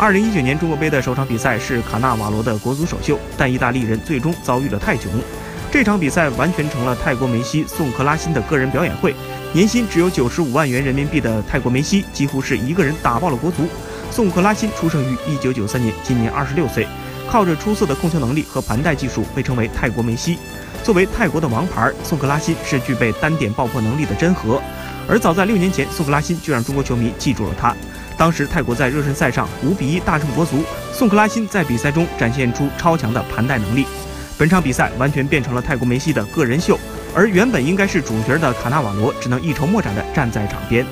[0.00, 5.12] 二零一九年中国杯的首场比赛是卡纳瓦罗的国足首秀，但意大利人最终遭遇了泰囧。
[5.70, 9.14] 这场比赛完全成了泰国梅西宋克拉辛的个人表演会。
[9.52, 13.68] 年薪只有九十五万元人民币的泰国梅西，几乎是一个人打爆了国足。
[14.10, 16.88] 宋克拉辛出生于一九九三年，今年二十六岁，
[17.28, 20.38] 靠着出色的控球能力和盘带技术，被称为泰国梅西。
[20.82, 24.62] 作为泰国的王牌，宋克拉辛是具备单点爆破能力的真核。
[25.06, 27.76] 而早在六年前，宋克拉辛就让中国球迷记住了他。
[28.20, 30.62] 当时泰国在热身赛上五比一大胜国足，
[30.92, 33.86] 宋克拉辛在比赛中展现出超强的盘带能力。
[34.36, 36.78] 本场比赛完全变成了泰国梅西的个人秀，
[37.14, 40.84] 而原本应该是主角的卡纳瓦罗只能一筹莫展地站在场边。